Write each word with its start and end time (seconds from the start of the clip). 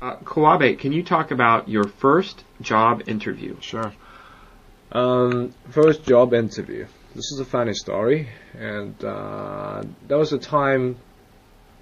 Uh, 0.00 0.16
Kawabe, 0.24 0.78
can 0.78 0.92
you 0.92 1.02
talk 1.02 1.30
about 1.32 1.68
your 1.68 1.84
first 1.84 2.44
job 2.60 3.02
interview? 3.08 3.56
Sure. 3.60 3.92
Um, 4.92 5.52
first 5.70 6.04
job 6.04 6.32
interview. 6.34 6.86
This 7.14 7.32
is 7.32 7.40
a 7.40 7.44
funny 7.44 7.74
story, 7.74 8.28
and 8.56 8.94
uh, 9.04 9.82
that 10.06 10.16
was 10.16 10.30
the 10.30 10.38
time 10.38 10.96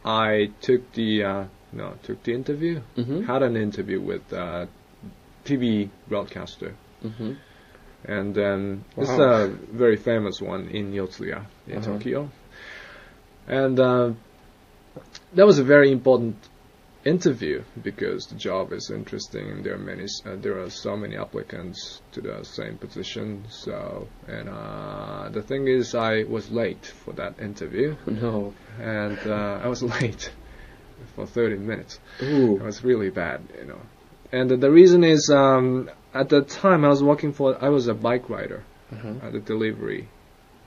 I 0.04 0.50
took 0.62 0.92
the 0.92 1.24
uh, 1.24 1.44
no 1.72 1.94
took 2.04 2.22
the 2.22 2.32
interview. 2.32 2.80
Mm-hmm. 2.96 3.24
Had 3.24 3.42
an 3.42 3.56
interview 3.56 4.00
with 4.00 4.32
uh, 4.32 4.66
TV 5.44 5.90
broadcaster, 6.08 6.74
Mm-hmm. 7.04 7.32
and 8.06 8.34
then 8.34 8.84
it's 8.96 9.10
Wow. 9.10 9.44
a 9.44 9.48
very 9.48 9.96
famous 9.96 10.40
one 10.40 10.68
in 10.68 10.92
Yotsuya 10.92 11.44
in 11.68 11.78
Uh-huh. 11.78 11.92
Tokyo, 11.92 12.30
and 13.46 13.78
uh, 13.78 14.12
that 15.34 15.44
was 15.46 15.58
a 15.58 15.64
very 15.64 15.92
important 15.92 16.36
interview 17.06 17.62
because 17.82 18.26
the 18.26 18.34
job 18.34 18.72
is 18.72 18.90
interesting 18.90 19.48
and 19.50 19.64
there 19.64 19.74
are 19.74 19.78
many 19.92 20.06
uh, 20.26 20.34
there 20.36 20.60
are 20.60 20.68
so 20.68 20.96
many 20.96 21.16
applicants 21.16 22.00
to 22.12 22.20
the 22.20 22.42
same 22.44 22.76
position 22.78 23.44
so 23.48 24.08
and 24.26 24.48
uh, 24.48 25.28
the 25.30 25.42
thing 25.42 25.68
is 25.68 25.94
I 25.94 26.24
was 26.24 26.50
late 26.50 26.84
for 27.04 27.12
that 27.14 27.38
interview 27.40 27.96
No. 28.06 28.52
and 28.80 29.18
uh, 29.26 29.60
I 29.62 29.68
was 29.68 29.82
late 30.00 30.32
for 31.14 31.26
30 31.26 31.56
minutes 31.58 32.00
Ooh. 32.22 32.56
it 32.56 32.62
was 32.62 32.82
really 32.82 33.10
bad 33.10 33.40
you 33.60 33.66
know 33.66 33.80
and 34.32 34.50
the 34.50 34.70
reason 34.70 35.04
is 35.04 35.30
um, 35.30 35.88
at 36.12 36.28
the 36.28 36.42
time 36.42 36.84
I 36.84 36.88
was 36.88 37.02
working 37.02 37.32
for 37.32 37.56
I 37.64 37.68
was 37.68 37.86
a 37.86 37.94
bike 37.94 38.28
rider 38.28 38.64
Uh-huh. 38.92 39.14
at 39.26 39.32
the 39.32 39.40
delivery 39.40 40.08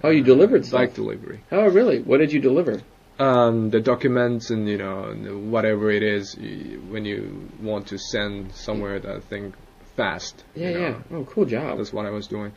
Oh, 0.04 0.12
you 0.18 0.24
delivered 0.24 0.64
stuff. 0.66 0.80
bike 0.80 0.94
delivery 0.96 1.40
Oh, 1.52 1.68
really? 1.80 2.02
What 2.02 2.20
did 2.20 2.32
you 2.32 2.40
deliver? 2.40 2.82
Um, 3.20 3.70
the 3.70 3.80
documents 3.82 4.50
and 4.50 4.68
you 4.68 4.78
know 4.78 5.14
whatever 5.50 5.92
it 5.92 6.04
is 6.04 6.36
y- 6.40 6.78
when 6.90 7.06
you 7.06 7.50
want 7.62 7.88
to 7.88 7.98
send 7.98 8.54
somewhere 8.54 9.00
that 9.00 9.24
thing 9.26 9.54
fast. 9.96 10.44
Yeah, 10.56 10.70
you 10.70 10.74
know. 10.74 10.80
yeah. 11.12 11.18
Oh, 11.18 11.24
cool 11.26 11.46
job. 11.46 11.78
That's 11.78 11.92
what 11.94 12.06
I 12.06 12.10
was 12.12 12.28
doing. 12.28 12.54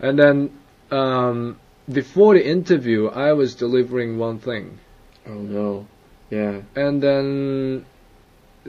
And 0.00 0.18
then 0.18 0.58
um, 0.90 1.58
before 1.90 2.34
the 2.34 2.46
interview, 2.46 3.08
I 3.08 3.32
was 3.34 3.54
delivering 3.54 4.18
one 4.18 4.38
thing, 4.38 4.78
Oh 5.26 5.34
no. 5.34 5.86
Yeah. 6.30 6.62
and 6.74 7.02
then 7.02 7.86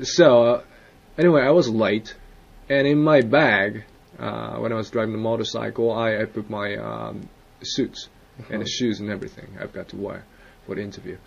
so 0.03 0.44
uh, 0.44 0.64
anyway, 1.17 1.42
I 1.42 1.52
was 1.52 1.69
late, 1.69 2.16
and 2.69 2.86
in 2.88 3.02
my 3.02 3.21
bag 3.21 3.83
uh, 4.19 4.58
when 4.58 4.71
I 4.71 4.75
was 4.75 4.89
driving 4.89 5.14
the 5.14 5.19
motorcycle, 5.19 5.92
I, 5.92 6.17
I 6.21 6.25
put 6.25 6.49
my 6.49 6.75
um, 6.75 7.30
suits 7.64 8.09
and 8.52 8.61
the 8.61 8.67
shoes 8.67 8.99
and 8.99 9.09
everything 9.09 9.58
I've 9.59 9.73
got 9.73 9.89
to 9.89 9.95
wear 9.95 10.23
for 10.68 10.76
the 10.76 10.82
interview. 10.82 11.18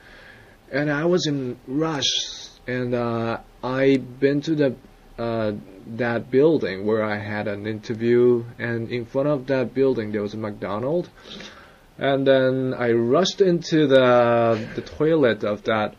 And 0.71 0.89
I 0.93 1.07
was 1.07 1.27
in 1.27 1.59
rush, 1.67 2.47
and 2.69 2.95
uh, 2.95 3.39
I 3.65 3.97
been 3.97 4.41
to 4.43 4.55
the 4.55 4.77
uh, 5.19 5.53
that 5.97 6.31
building 6.31 6.87
where 6.87 7.03
I 7.03 7.19
had 7.19 7.49
an 7.49 7.67
interview, 7.67 8.45
and 8.59 8.89
in 8.91 9.05
front 9.05 9.29
of 9.29 9.47
that 9.49 9.75
building 9.75 10.13
there 10.13 10.23
was 10.23 10.35
a 10.35 10.37
McDonald's, 10.37 11.09
and 11.99 12.25
then 12.27 12.75
I 12.75 12.93
rushed 12.93 13.41
into 13.41 13.89
the 13.89 14.65
the 14.77 14.83
toilet 14.83 15.43
of 15.43 15.65
that 15.65 15.97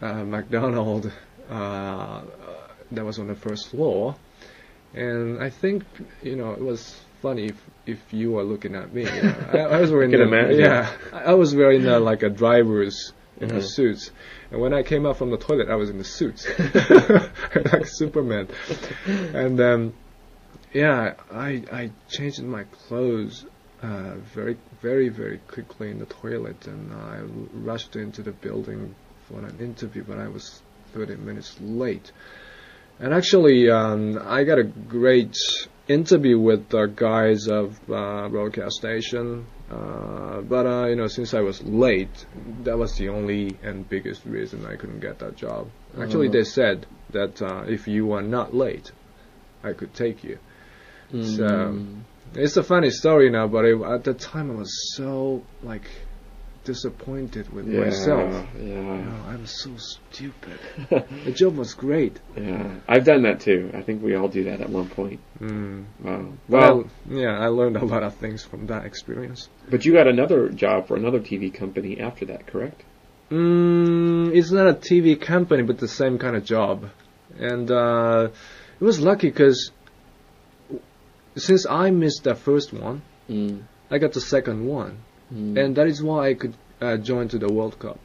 uh, 0.00 0.24
McDonald's 0.24 1.08
uh, 1.50 2.22
that 2.90 3.04
was 3.04 3.18
on 3.18 3.26
the 3.26 3.34
first 3.34 3.68
floor, 3.68 4.16
and 4.94 5.42
I 5.42 5.50
think 5.50 5.84
you 6.22 6.36
know 6.36 6.52
it 6.52 6.60
was 6.60 6.98
funny 7.24 7.46
if, 7.46 7.58
if 7.86 8.00
you 8.12 8.38
are 8.38 8.44
looking 8.44 8.74
at 8.74 8.92
me. 8.92 9.02
You 9.16 9.22
know. 9.22 9.34
I, 9.52 9.58
I 9.76 9.80
was 9.80 9.90
wearing 9.90 10.10
can 10.14 10.30
the- 10.30 10.54
yeah, 10.54 10.92
I 11.12 11.32
I 11.32 11.34
was 11.42 11.50
wearing 11.60 11.88
uh, 11.88 11.98
like 12.10 12.22
a 12.22 12.30
driver's 12.42 12.96
in 13.40 13.48
Mhm. 13.48 13.62
suits, 13.76 14.10
and 14.50 14.60
when 14.60 14.72
I 14.80 14.82
came 14.90 15.04
out 15.08 15.16
from 15.16 15.30
the 15.30 15.40
toilet, 15.46 15.68
I 15.68 15.76
was 15.82 15.88
in 15.90 15.98
the 15.98 16.04
suits, 16.18 16.42
like 17.72 17.86
Superman, 17.86 18.46
and 19.42 19.56
um, 19.70 19.82
yeah, 20.72 21.14
I 21.48 21.50
I 21.80 21.82
changed 22.16 22.42
my 22.58 22.64
clothes 22.64 23.46
uh, 23.82 24.14
very 24.36 24.56
very 24.82 25.08
very 25.08 25.38
quickly 25.54 25.90
in 25.90 25.98
the 26.04 26.10
toilet, 26.22 26.60
and 26.72 26.92
I 26.92 27.16
rushed 27.70 27.96
into 27.96 28.22
the 28.22 28.32
building 28.46 28.94
for 29.26 29.38
an 29.40 29.56
interview, 29.68 30.04
but 30.10 30.18
I 30.18 30.28
was 30.28 30.44
30 30.92 31.16
minutes 31.16 31.56
late. 31.60 32.12
And 33.00 33.12
actually, 33.12 33.68
um, 33.70 34.20
I 34.38 34.44
got 34.44 34.58
a 34.58 34.68
great 34.96 35.34
interview 35.88 36.38
with 36.38 36.68
the 36.70 36.86
guys 36.86 37.46
of 37.48 37.78
uh, 37.90 38.28
broadcast 38.28 38.76
station. 38.76 39.46
Uh, 39.70 40.40
but 40.42 40.66
uh, 40.66 40.86
you 40.86 40.96
know, 40.96 41.06
since 41.06 41.34
I 41.34 41.40
was 41.40 41.62
late, 41.62 42.26
that 42.62 42.78
was 42.78 42.94
the 42.96 43.08
only 43.08 43.56
and 43.62 43.88
biggest 43.88 44.24
reason 44.24 44.66
I 44.66 44.76
couldn't 44.76 45.00
get 45.00 45.18
that 45.18 45.36
job. 45.36 45.68
Actually, 46.00 46.28
they 46.28 46.44
said 46.44 46.86
that 47.10 47.40
uh, 47.40 47.64
if 47.66 47.86
you 47.88 48.12
are 48.12 48.22
not 48.22 48.54
late, 48.54 48.90
I 49.62 49.72
could 49.72 49.94
take 49.94 50.24
you. 50.24 50.38
So 51.10 51.44
Mm. 51.44 52.00
it's 52.34 52.56
a 52.56 52.62
funny 52.62 52.90
story 52.90 53.30
now, 53.30 53.46
but 53.46 53.64
it, 53.64 53.80
at 53.80 54.04
the 54.04 54.14
time 54.14 54.50
I 54.50 54.54
was 54.54 54.96
so 54.96 55.42
like 55.62 55.88
disappointed 56.64 57.52
with 57.52 57.68
yeah, 57.68 57.80
myself. 57.84 58.46
Yeah. 58.56 58.62
You 58.62 58.82
know, 58.82 59.24
I'm 59.44 59.48
so 59.48 59.76
stupid. 59.76 60.58
the 61.26 61.32
job 61.32 61.56
was 61.58 61.74
great. 61.74 62.18
yeah. 62.34 62.76
I've 62.88 63.04
done 63.04 63.24
that 63.24 63.40
too. 63.40 63.70
I 63.74 63.82
think 63.82 64.02
we 64.02 64.14
all 64.14 64.28
do 64.28 64.44
that 64.44 64.62
at 64.62 64.70
one 64.70 64.88
point. 64.88 65.20
Mm. 65.38 65.84
Wow. 66.02 66.32
Well, 66.48 66.76
Well, 66.78 66.90
yeah, 67.10 67.38
I 67.38 67.48
learned 67.48 67.76
a 67.76 67.84
lot 67.84 68.02
of 68.02 68.14
things 68.14 68.42
from 68.42 68.68
that 68.68 68.86
experience. 68.86 69.50
but 69.68 69.84
you 69.84 69.92
got 69.92 70.06
another 70.08 70.48
job 70.48 70.88
for 70.88 70.96
another 70.96 71.20
TV 71.20 71.52
company 71.52 72.00
after 72.00 72.24
that, 72.24 72.46
correct? 72.46 72.80
Mm, 73.30 74.34
it's 74.34 74.50
not 74.50 74.66
a 74.66 74.72
TV 74.72 75.20
company, 75.20 75.62
but 75.62 75.76
the 75.76 75.88
same 75.88 76.16
kind 76.18 76.36
of 76.36 76.44
job. 76.44 76.88
And 77.38 77.70
uh, 77.70 78.28
it 78.80 78.84
was 78.84 78.98
lucky 78.98 79.28
because 79.28 79.72
since 81.36 81.66
I 81.68 81.90
missed 81.90 82.24
the 82.24 82.34
first 82.34 82.72
one, 82.72 83.02
Mm. 83.28 83.64
I 83.90 83.98
got 83.98 84.12
the 84.14 84.22
second 84.22 84.66
one, 84.66 84.98
Mm. 85.34 85.58
and 85.58 85.76
that 85.76 85.86
is 85.86 86.02
why 86.02 86.28
I 86.30 86.34
could 86.34 86.54
uh, 86.80 86.96
join 86.96 87.28
to 87.28 87.38
the 87.38 87.52
World 87.52 87.78
Cup. 87.78 87.98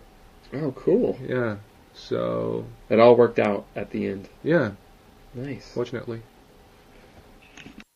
Oh, 0.54 0.72
cool. 0.72 1.18
Yeah. 1.26 1.58
So 1.94 2.66
It 2.90 3.00
all 3.00 3.16
worked 3.16 3.40
out 3.40 3.66
at 3.76 3.92
the 3.92 4.08
end. 4.08 4.30
yeah, 4.44 4.72
Nice. 5.34 5.72
fortunately. 5.74 6.22